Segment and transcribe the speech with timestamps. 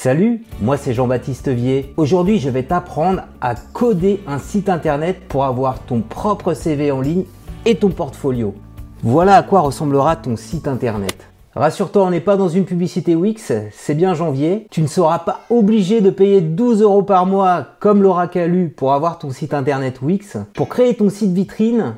[0.00, 1.92] Salut, moi c'est Jean-Baptiste Vier.
[1.96, 7.00] Aujourd'hui je vais t'apprendre à coder un site internet pour avoir ton propre CV en
[7.00, 7.24] ligne
[7.64, 8.54] et ton portfolio.
[9.02, 11.26] Voilà à quoi ressemblera ton site internet.
[11.56, 14.68] Rassure-toi, on n'est pas dans une publicité Wix, c'est bien janvier.
[14.70, 18.92] Tu ne seras pas obligé de payer 12 euros par mois comme Laura Calu pour
[18.92, 20.36] avoir ton site internet Wix.
[20.54, 21.96] Pour créer ton site vitrine,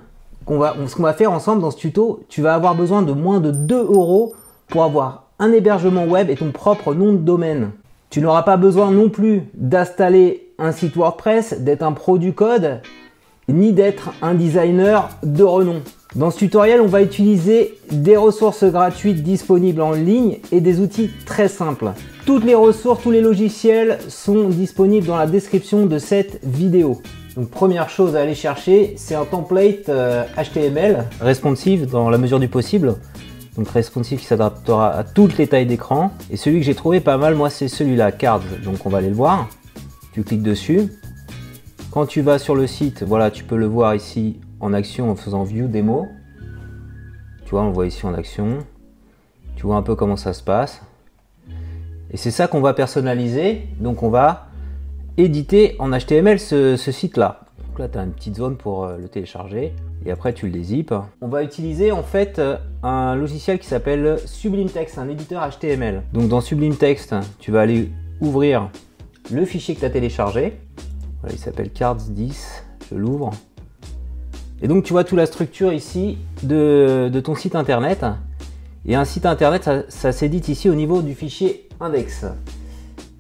[0.49, 3.51] ce qu'on va faire ensemble dans ce tuto, tu vas avoir besoin de moins de
[3.51, 4.33] 2 euros
[4.69, 7.73] pour avoir un hébergement web et ton propre nom de domaine.
[8.11, 12.81] Tu n'auras pas besoin non plus d'installer un site WordPress, d'être un pro du code,
[13.49, 15.81] ni d'être un designer de renom.
[16.17, 21.11] Dans ce tutoriel, on va utiliser des ressources gratuites disponibles en ligne et des outils
[21.25, 21.93] très simples.
[22.27, 27.01] Toutes les ressources, tous les logiciels sont disponibles dans la description de cette vidéo.
[27.37, 32.41] Donc première chose à aller chercher, c'est un template HTML euh, responsive dans la mesure
[32.41, 32.97] du possible
[33.57, 36.13] donc responsive qui s'adaptera à toutes les tailles d'écran.
[36.31, 38.43] Et celui que j'ai trouvé pas mal, moi, c'est celui-là, Cards.
[38.65, 39.49] Donc on va aller le voir.
[40.13, 40.89] Tu cliques dessus.
[41.91, 45.17] Quand tu vas sur le site, voilà, tu peux le voir ici en action en
[45.17, 46.07] faisant View Démo.
[47.45, 48.59] Tu vois, on le voit ici en action.
[49.57, 50.83] Tu vois un peu comment ça se passe.
[52.13, 53.67] Et c'est ça qu'on va personnaliser.
[53.81, 54.47] Donc on va
[55.17, 57.41] éditer en HTML ce, site-là.
[57.67, 60.53] Donc là, tu as une petite zone pour euh, le télécharger et après tu le
[60.53, 60.95] dézippes.
[61.21, 66.03] On va utiliser en fait euh, un logiciel qui s'appelle Sublime Text, un éditeur HTML.
[66.13, 68.71] Donc dans Sublime Text, tu vas aller ouvrir
[69.31, 70.59] le fichier que tu as téléchargé.
[71.31, 73.31] il s'appelle Cards 10, je l'ouvre.
[74.63, 78.05] Et donc tu vois toute la structure ici de, ton site internet.
[78.87, 82.25] Et un site internet, ça, s'édite ici au niveau du fichier index.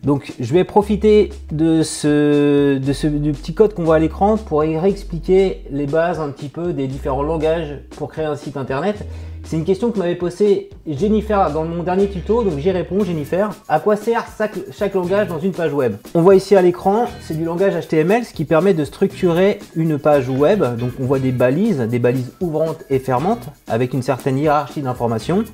[0.02, 4.38] Donc je vais profiter de ce, de ce du petit code qu'on voit à l'écran
[4.38, 9.06] pour réexpliquer les bases un petit peu des différents langages pour créer un site internet.
[9.44, 13.50] C'est une question que m'avait posée Jennifer dans mon dernier tuto, donc j'y réponds Jennifer.
[13.68, 14.24] À quoi sert
[14.70, 15.96] chaque, langage dans une page web?
[16.14, 19.98] On voit ici à l'écran, c'est du langage HTML, ce qui permet de structurer une
[19.98, 20.62] page web.
[20.78, 25.44] Donc on voit des balises, des balises ouvrantes et fermantes, avec une certaine hiérarchie d'informations.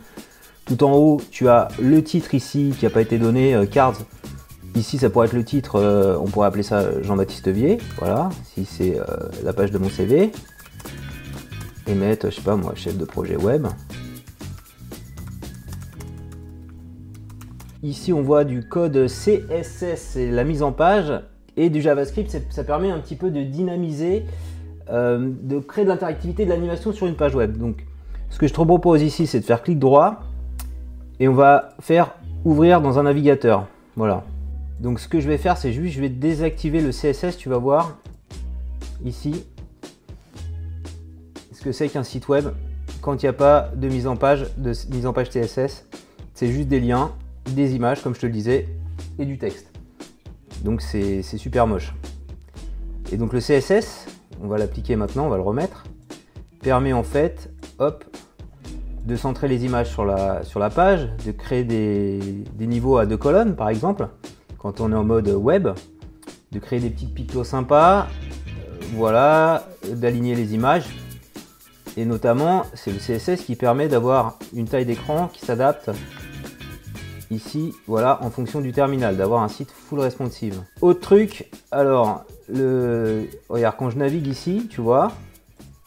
[0.67, 3.99] Tout en haut, tu as le titre ici qui n'a pas été donné, euh, cards
[4.77, 7.79] Ici, ça pourrait être le titre, euh, on pourrait appeler ça Jean-Baptiste Vier.
[7.99, 9.05] Voilà, si c'est euh,
[9.43, 10.33] la page de mon CV.
[11.87, 13.67] Et mettre, je sais pas moi, chef de projet web.
[17.83, 21.13] Ici, on voit du code CSS, c'est la mise en page,
[21.57, 24.25] et du JavaScript, ça permet un petit peu de dynamiser,
[24.91, 27.57] euh, de créer de l'interactivité, de l'animation sur une page web.
[27.57, 27.87] Donc,
[28.31, 30.23] ce que je te propose ici, c'est de faire clic droit,
[31.21, 33.69] et on va faire ouvrir dans un navigateur.
[33.95, 34.25] Voilà,
[34.81, 37.59] donc ce que je vais faire, c'est juste, je vais désactiver le CSS, tu vas
[37.59, 37.97] voir
[39.05, 39.45] ici
[41.73, 42.49] c'est qu'un site web
[43.01, 45.87] quand il n'y a pas de mise en page, de mise en page CSS.
[46.35, 47.13] C'est juste des liens,
[47.51, 48.69] des images, comme je te le disais,
[49.19, 49.71] et du texte.
[50.65, 51.95] Donc c'est super moche.
[53.13, 54.07] Et donc le CSS,
[54.43, 55.85] on va l'appliquer maintenant, on va le remettre,
[56.61, 58.05] permet en fait, hop,
[59.05, 62.19] de centrer les images sur la, sur la page, de créer des,
[62.55, 64.09] des niveaux à deux colonnes par exemple,
[64.59, 65.69] quand on est en mode web,
[66.51, 68.09] de créer des petites pictos sympas,
[68.49, 70.87] euh, voilà, d'aligner les images.
[71.97, 75.91] Et notamment, c'est le CSS qui permet d'avoir une taille d'écran qui s'adapte
[77.31, 80.63] ici, voilà, en fonction du terminal, d'avoir un site full responsive.
[80.81, 85.13] Autre truc, alors, le, regarde, quand je navigue ici, tu vois,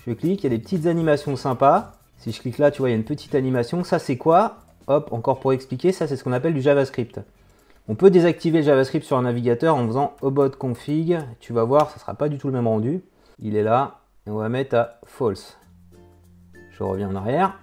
[0.05, 1.93] je clique, il y a des petites animations sympas.
[2.17, 3.83] Si je clique là, tu vois, il y a une petite animation.
[3.83, 4.57] Ça, c'est quoi?
[4.87, 7.21] Hop, encore pour expliquer, ça, c'est ce qu'on appelle du JavaScript.
[7.87, 11.19] On peut désactiver le JavaScript sur un navigateur en faisant obot config.
[11.39, 13.01] Tu vas voir, ça ne sera pas du tout le même rendu.
[13.41, 13.99] Il est là.
[14.27, 15.58] Et on va mettre à false.
[16.79, 17.59] Je reviens en arrière.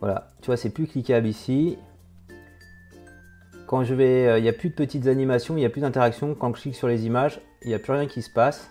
[0.00, 1.78] Voilà, tu vois, c'est plus cliquable ici.
[3.68, 5.80] Quand je vais, euh, il n'y a plus de petites animations, il n'y a plus
[5.80, 6.34] d'interaction.
[6.34, 8.70] Quand je clique sur les images, il n'y a plus rien qui se passe.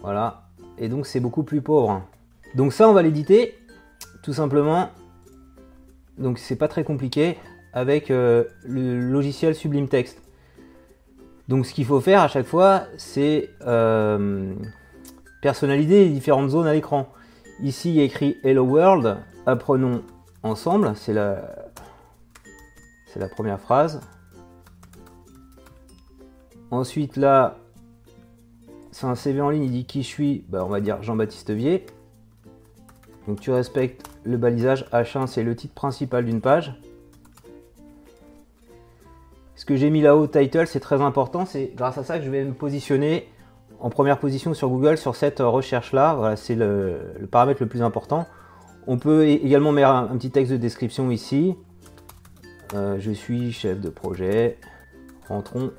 [0.00, 0.48] Voilà.
[0.78, 2.02] Et donc c'est beaucoup plus pauvre.
[2.54, 3.58] Donc ça, on va l'éditer
[4.22, 4.88] tout simplement.
[6.16, 7.36] Donc c'est pas très compliqué
[7.74, 10.22] avec euh, le logiciel Sublime Text.
[11.48, 14.54] Donc ce qu'il faut faire à chaque fois, c'est euh,
[15.42, 17.12] personnaliser les différentes zones à l'écran.
[17.60, 20.04] Ici, il y a écrit Hello World, apprenons
[20.44, 21.72] ensemble, c'est la,
[23.16, 24.00] la première phrase.
[26.70, 27.56] Ensuite, là,
[28.92, 31.50] c'est un CV en ligne, il dit qui je suis, bah, on va dire Jean-Baptiste
[31.50, 31.84] Vier.
[33.26, 36.80] Donc tu respectes le balisage H1, c'est le titre principal d'une page.
[39.56, 41.44] Ce que j'ai mis là-haut, title, c'est très important.
[41.44, 43.28] C'est grâce à ça que je vais me positionner
[43.80, 46.14] en première position sur Google sur cette recherche-là.
[46.14, 48.26] Voilà, c'est le, paramètre le plus important.
[48.86, 51.54] On peut également mettre un, petit texte de description ici.
[52.74, 54.56] euh, je suis chef de projet.
[55.28, 55.72] Rentrons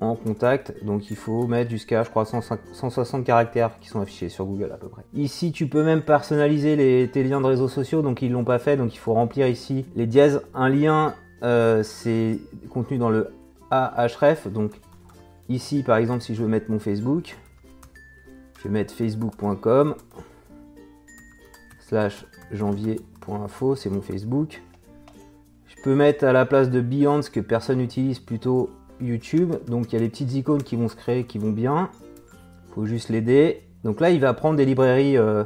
[0.00, 0.84] en contact.
[0.84, 4.76] Donc il faut mettre jusqu'à, je crois, 160 caractères qui sont affichés sur Google à
[4.76, 5.02] peu près.
[5.14, 8.02] Ici, tu peux même personnaliser les, tes liens de réseaux sociaux.
[8.02, 8.76] Donc ils l'ont pas fait.
[8.76, 10.42] Donc il faut remplir ici les dièses.
[10.54, 12.38] Un lien, euh, c'est
[12.70, 13.28] contenu dans le
[13.70, 14.48] Ahref.
[14.48, 14.72] Donc
[15.50, 17.36] ici, par exemple, si je veux mettre mon Facebook,
[18.58, 19.94] je vais mettre facebook.com
[21.80, 24.62] slash janvier.info, c'est mon Facebook.
[25.66, 28.70] Je peux mettre à la place de Beyond, que personne n'utilise, plutôt
[29.00, 29.54] YouTube.
[29.66, 31.90] Donc il y a les petites icônes qui vont se créer, qui vont bien.
[32.74, 33.62] faut juste l'aider.
[33.82, 35.42] Donc là, il va prendre des librairies euh,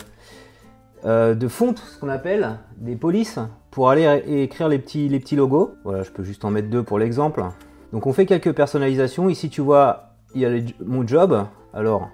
[1.04, 3.38] euh, de fonte, ce qu'on appelle des polices,
[3.70, 5.74] pour aller écrire les petits, les petits logos.
[5.84, 7.44] Voilà, je peux juste en mettre deux pour l'exemple.
[7.94, 9.28] Donc on fait quelques personnalisations.
[9.28, 10.50] Ici, tu vois, il y a
[10.84, 11.46] mon job.
[11.72, 12.10] Alors,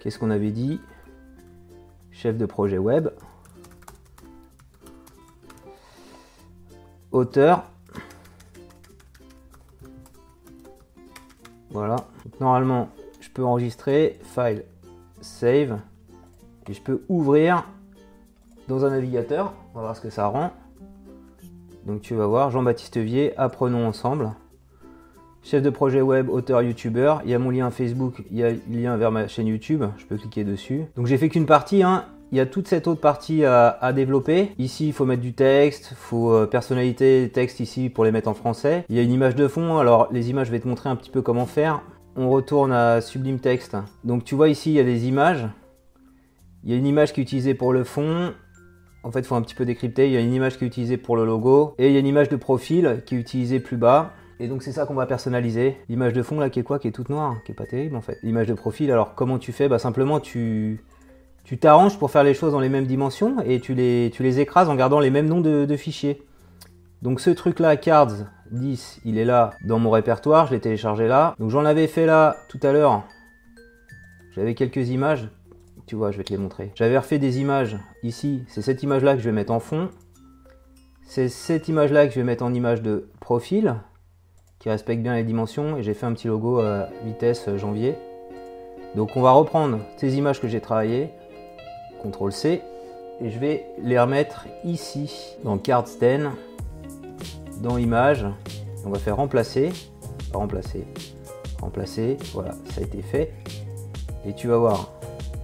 [0.00, 0.80] qu'est-ce qu'on avait dit?
[2.10, 3.10] Chef de projet web.
[7.12, 7.64] Auteur.
[11.68, 11.96] Voilà.
[12.40, 12.88] normalement,
[13.20, 14.64] je peux enregistrer, file,
[15.20, 15.78] save,
[16.70, 17.68] et je peux ouvrir
[18.66, 19.52] dans un navigateur.
[19.74, 20.52] On va voir ce que ça rend.
[21.84, 24.32] Donc tu vas voir, Jean-Baptiste Vier, apprenons ensemble.
[25.48, 27.22] Chef de projet web, auteur, youtubeur.
[27.24, 29.84] Il y a mon lien Facebook, il y a le lien vers ma chaîne YouTube.
[29.96, 30.86] Je peux cliquer dessus.
[30.96, 31.84] Donc j'ai fait qu'une partie.
[31.84, 32.06] Hein.
[32.32, 34.50] Il y a toute cette autre partie à, développer.
[34.58, 38.28] Ici, il faut mettre du texte, il faut euh, personnalité texte ici pour les mettre
[38.28, 38.84] en français.
[38.88, 39.78] Il y a une image de fond.
[39.78, 41.80] Alors les images, je vais te montrer un petit peu comment faire.
[42.16, 43.76] On retourne à Sublime Text.
[44.02, 45.46] Donc tu vois ici, il y a des images.
[46.64, 48.34] Il y a une image qui est utilisée pour le fond.
[49.04, 50.08] En fait, il faut un petit peu décrypter.
[50.08, 51.76] Il y a une image qui est utilisée pour le logo.
[51.78, 54.12] Et il y a une image de profil qui est utilisée plus bas.
[54.38, 55.76] Et donc c'est ça qu'on va personnaliser.
[55.88, 56.78] L'image de fond là qui est quoi?
[56.78, 58.18] Qui est toute noire, qui est pas terrible en fait.
[58.22, 59.68] L'image de profil, alors comment tu fais?
[59.68, 60.80] Bah simplement tu
[61.46, 64.40] tu t'arranges pour faire les choses dans les mêmes dimensions et tu les, tu les
[64.40, 66.20] écrases en gardant les mêmes noms de, fichiers.
[67.02, 71.06] Donc ce truc là, cards 10, il est là dans mon répertoire, je l'ai téléchargé
[71.06, 71.36] là.
[71.38, 73.04] Donc j'en avais fait là tout à l'heure.
[74.34, 75.28] J'avais quelques images.
[75.86, 76.72] Tu vois, je vais te les montrer.
[76.74, 78.42] J'avais refait des images ici.
[78.48, 79.88] C'est cette image là que je vais mettre en fond.
[81.04, 83.76] C'est cette image là que je vais mettre en image de profil
[84.58, 87.94] qui respecte bien les dimensions et j'ai fait un petit logo à vitesse janvier.
[88.94, 91.10] Donc on va reprendre ces images que j'ai travaillées,
[92.02, 92.62] CTRL C,
[93.20, 96.28] et je vais les remettre ici dans Card 10,
[97.62, 98.26] dans Images.
[98.84, 99.70] On va faire remplacer,
[100.32, 100.86] remplacer,
[101.60, 103.32] remplacer, voilà, ça a été fait.
[104.26, 104.92] Et tu vas voir,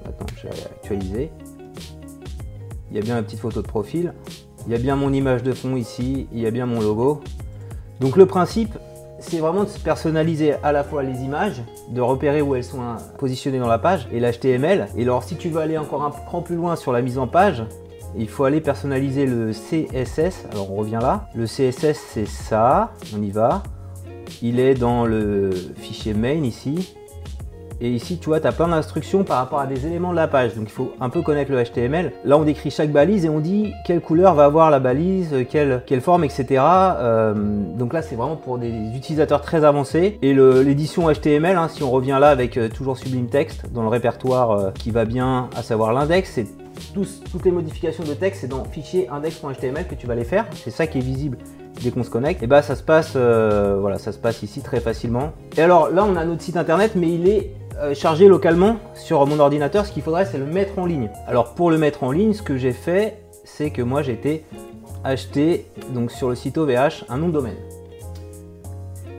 [0.05, 1.31] maintenant je vais actualiser,
[2.91, 4.12] il y a bien la petite photo de profil,
[4.67, 7.20] il y a bien mon image de fond ici, il y a bien mon logo.
[8.00, 8.76] Donc le principe,
[9.22, 12.80] c'est vraiment de personnaliser à la fois les images, de repérer où elles sont
[13.19, 14.88] positionnées dans la page et l'HTML.
[14.96, 17.26] Et alors si tu veux aller encore un cran plus loin sur la mise en
[17.26, 17.64] page,
[18.16, 20.46] il faut aller personnaliser le CSS.
[20.50, 21.28] Alors on revient là.
[21.34, 23.62] Le CSS c'est ça, on y va.
[24.42, 26.94] Il est dans le fichier main ici.
[27.84, 30.29] Et ici, tu vois, tu as plein d'instructions par rapport à des éléments de la
[30.29, 30.55] page.
[30.55, 32.12] Donc il faut un peu connaître le HTML.
[32.25, 35.82] Là, on décrit chaque balise et on dit quelle couleur va avoir la balise, quelle,
[35.84, 36.62] quelle forme, etc.
[36.62, 37.34] Euh,
[37.76, 40.20] donc là, c'est vraiment pour des utilisateurs très avancés.
[40.23, 43.88] Et l'édition HTML, hein, si on revient là avec euh, toujours Sublime Text dans le
[43.88, 46.46] répertoire euh, qui va bien, à savoir l'index, c'est
[46.94, 50.46] toutes les modifications de texte, c'est dans fichier index.html que tu vas les faire.
[50.55, 51.37] C'est ça qui est visible
[51.82, 52.44] dès qu'on se connecte.
[52.44, 55.32] Et bah ça se passe, voilà, ça se passe ici très facilement.
[55.56, 59.26] Et alors là, on a notre site internet, mais il est euh, chargé localement sur
[59.26, 61.11] mon ordinateur, ce qu'il faudrait c'est le mettre en ligne.
[61.26, 64.45] Alors pour le mettre en ligne, ce que j'ai fait, c'est que moi été
[65.05, 67.57] acheter donc sur le site OVH un nom de domaine.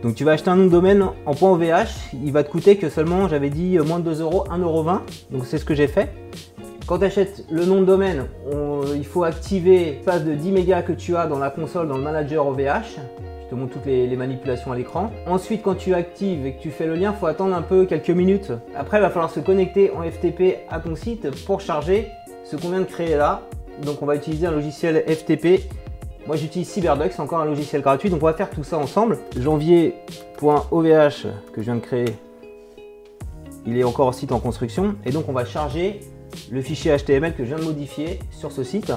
[0.01, 1.63] Donc tu vas acheter un nom de domaine en .ovh,
[2.13, 4.99] il va te coûter que seulement, j'avais dit moins de 2 euros, 1,20€.
[5.31, 6.13] Donc c'est ce que j'ai fait.
[6.85, 8.25] Quand tu achètes le nom de domaine,
[8.93, 12.03] il faut activer l'espace de 10 mégas que tu as dans la console, dans le
[12.03, 12.99] manager OVH
[13.67, 15.11] toutes les, manipulations à l'écran.
[15.27, 17.85] Ensuite, quand tu actives et que tu fais le lien, il faut attendre un peu
[17.85, 18.51] quelques minutes.
[18.75, 22.07] Après, il va falloir se connecter en FTP à ton site pour charger
[22.43, 23.41] ce qu'on vient de créer là.
[23.83, 25.63] Donc, on va utiliser un logiciel FTP.
[26.27, 28.09] Moi, j'utilise CyberDuck, c'est encore un logiciel gratuit.
[28.09, 29.17] Donc, on va faire tout ça ensemble.
[29.37, 32.05] Janvier.ovh que je viens de créer,
[33.65, 34.95] il est encore au site en construction.
[35.05, 35.99] Et donc, on va charger
[36.51, 38.93] le fichier HTML que je viens de modifier sur ce site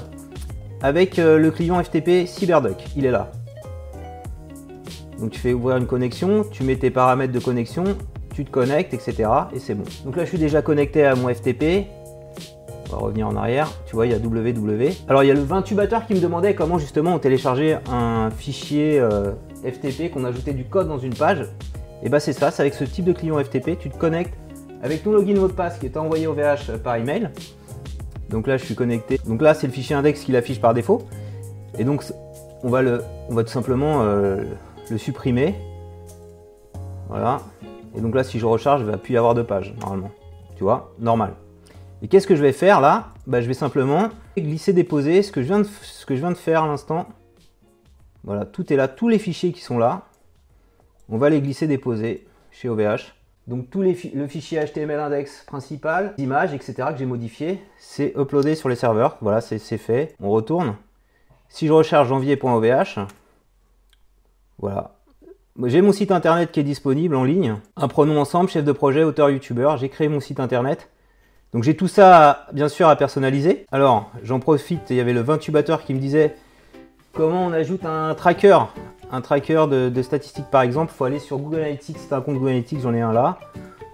[0.81, 2.83] avec euh, le client FTP CyberDuck.
[2.95, 3.31] Il est là.
[5.19, 7.83] Donc tu fais ouvrir une connexion, tu mets tes paramètres de connexion,
[8.33, 9.29] tu te connectes, etc.
[9.53, 9.83] Et c'est bon.
[10.05, 11.87] Donc là, je suis déjà connecté à mon FTP.
[12.89, 13.69] On va revenir en arrière.
[13.85, 14.93] Tu vois, il y a www.
[15.09, 18.29] Alors, il y a le 20 tubateur qui me demandait comment justement on téléchargeait un
[18.29, 19.31] fichier euh,
[19.65, 21.45] FTP, qu'on ajoutait du code dans une page.
[22.03, 23.79] Et bah, c'est ça, c'est avec ce type de client FTP.
[23.79, 24.35] Tu te connectes
[24.83, 27.31] avec ton login mot de passe qui est envoyé au VH par email.
[28.29, 29.19] Donc là, je suis connecté.
[29.25, 31.01] Donc là, c'est le fichier index qui affiche par défaut.
[31.79, 32.03] Et donc,
[32.63, 34.43] on va, le, on va tout simplement euh,
[34.89, 35.55] le supprimer.
[37.09, 37.41] Voilà.
[37.95, 40.11] Et donc là, si je recharge, il va plus y avoir de page, normalement.
[40.55, 41.33] Tu vois, normal.
[42.01, 43.09] Et qu'est-ce que je vais faire là?
[43.25, 46.31] Bah, Je vais simplement glisser, déposer ce que je viens de, ce que je viens
[46.31, 47.07] de faire à l'instant.
[48.23, 50.03] Voilà, tout est là, tous les fichiers qui sont là.
[51.09, 53.13] On va les glisser, déposer chez OVH.
[53.47, 56.89] Donc tout les le fichier HTML index principal, images, etc.
[56.91, 59.17] que j'ai modifié, c'est uploadé sur les serveurs.
[59.21, 60.15] Voilà, c'est fait.
[60.21, 60.75] On retourne.
[61.47, 63.07] Si je recherche janvier.ovh,
[64.59, 64.97] voilà.
[65.65, 67.55] J'ai mon site internet qui est disponible en ligne.
[67.75, 69.77] Apprenons ensemble, chef de projet, auteur, youtubeur.
[69.77, 70.89] J'ai créé mon site internet.
[71.53, 73.65] Donc j'ai tout ça, bien sûr, à personnaliser.
[73.71, 76.35] Alors, j'en profite, il y avait le 20 tubateur qui me disait
[77.13, 78.59] comment on ajoute un tracker?
[79.11, 82.35] Un tracker de, statistiques par exemple, il faut aller sur Google Analytics, c'est un compte
[82.35, 83.39] Google Analytics, j'en ai un là.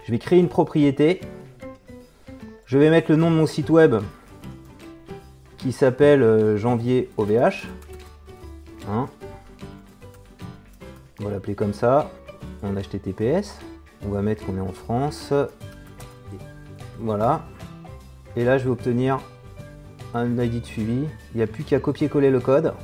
[0.04, 1.20] Je vais créer une propriété.
[2.66, 3.96] Je vais mettre le nom de mon site web
[5.56, 7.68] qui s'appelle euh, janvier OVH.
[8.90, 9.08] Hein.
[11.20, 12.10] On va l'appeler comme ça,
[12.62, 13.60] en HTTPS.
[14.04, 15.32] On va mettre qu'on est en France.
[16.98, 17.44] Voilà.
[18.36, 19.20] Et là, je vais obtenir
[20.12, 21.04] un ID de suivi.
[21.34, 22.74] Il n'y a plus qu'à copier-coller le code.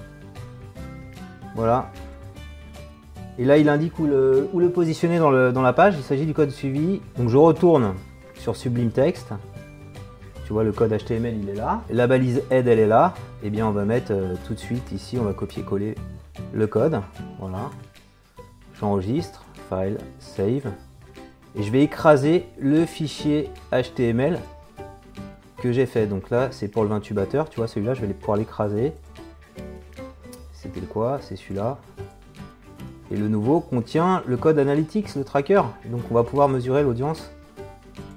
[1.57, 1.91] Voilà.
[3.39, 5.95] Et là, il indique où le, positionner dans, la page.
[5.97, 7.01] Il s'agit du code suivi.
[7.17, 7.95] Donc je retourne
[8.35, 9.33] sur Sublime Text.
[10.45, 11.83] Tu vois, le code HTML, il est là.
[11.91, 13.15] La balise aide, elle est là.
[13.43, 15.95] Et eh bien, on va mettre euh, tout de suite ici, on va copier-coller
[16.53, 17.01] le code.
[17.39, 17.71] Voilà.
[18.81, 20.73] J'enregistre, file, save.
[21.55, 24.39] Et je vais écraser le fichier HTML
[25.59, 26.07] que j'ai fait.
[26.07, 27.51] Donc là, c'est pour le 20 tubateur.
[27.51, 28.95] Tu vois, celui-là, je vais pouvoir l'écraser.
[30.55, 31.19] C'était quoi?
[31.21, 31.77] C'est celui-là.
[33.11, 35.63] Et le nouveau contient le code Analytics, le tracker.
[35.87, 37.31] Donc on va pouvoir mesurer l'audience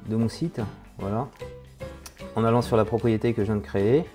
[0.08, 0.62] de mon site.
[0.98, 1.28] Voilà.
[2.38, 4.06] En allant sur la propriété que je viens de créer.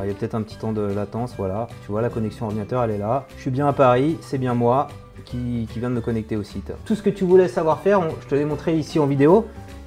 [0.00, 1.66] il y a peut-être un petit temps de latence, voilà.
[1.84, 3.26] Tu vois, la connexion ordinateur, elle est là.
[3.36, 4.88] Je suis bien à Paris, c'est bien moi
[5.24, 6.72] qui, viens de me connecter au site.
[6.84, 9.46] Tout ce que tu voulais savoir faire, je te l'ai montré ici en vidéo.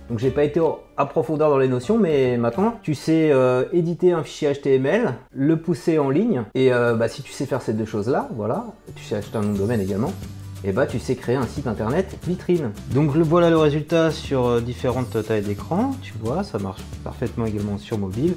[0.10, 0.62] Donc j'ai pas été
[0.96, 5.58] à profondeur dans les notions, mais maintenant tu sais euh, éditer un fichier HTML, le
[5.58, 8.66] pousser en ligne, et euh, bah, si tu sais faire ces deux choses-là, voilà,
[8.96, 10.14] tu sais acheter un nom de domaine également,
[10.64, 12.72] et bah tu sais créer un site internet vitrine.
[12.94, 17.78] Donc voilà le résultat sur euh, différentes tailles d'écran, tu vois, ça marche parfaitement également
[17.78, 18.34] sur mobile.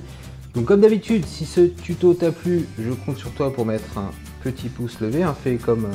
[0.55, 4.11] Donc comme d'habitude, si ce tuto t'a plu, je compte sur toi pour mettre un
[4.43, 5.87] petit pouce levé, un fait comme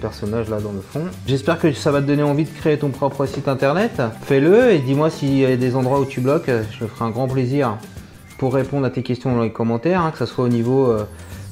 [0.00, 1.02] personnage là dans le fond.
[1.26, 4.02] J'espère que ça va te donner envie de créer ton propre site internet.
[4.22, 6.48] Fais-le et dis-moi s'il y a des endroits où tu bloques.
[6.48, 7.76] Je me ferai un grand plaisir
[8.38, 11.04] pour répondre à tes questions dans les commentaires, hein, que ce soit au niveau euh,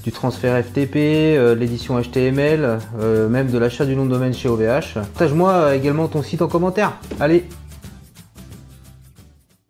[0.03, 4.49] du transfert FTP, euh, l'édition HTML, euh, même de l'achat du nom de domaine chez
[4.49, 4.95] OVH.
[4.95, 6.95] Partage-moi également ton site en commentaire.
[7.21, 7.45] Allez,